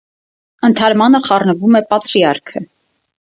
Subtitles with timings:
[0.69, 2.65] Ընդհարմանը խառնվում է պատրիարքը։